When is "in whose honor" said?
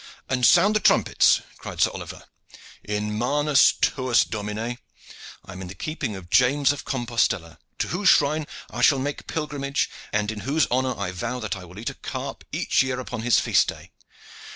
10.31-10.97